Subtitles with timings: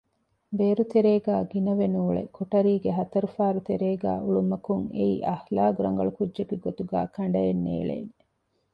[0.57, 2.91] ބޭރުތެރޭގައި ގިނަވެ ނޫޅެ ކޮޓަރީގެ
[3.27, 8.07] ހަތަރު ފާރުތެރޭގައި އުޅުމަކުން އެއީ އަޚްލާޤްރަނގަޅު ކުއްޖެއްގެ ގޮތުގައި ކަނޑައެއް ނޭޅޭނެ